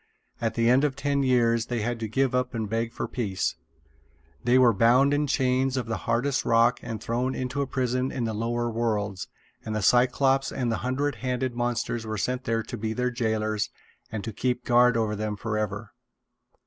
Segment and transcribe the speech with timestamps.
[0.41, 3.53] At the end of ten years they had to give up and beg for peace.
[4.43, 8.23] They were bound in chains of the hardest rock and thrown into a prison in
[8.23, 9.27] the Lower Worlds;
[9.63, 13.69] and the Cyclopes and the hundred handed monsters were sent there to be their jailers
[14.11, 15.91] and to keep guard over them forever.